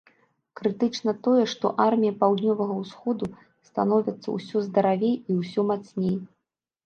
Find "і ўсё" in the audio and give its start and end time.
5.13-5.61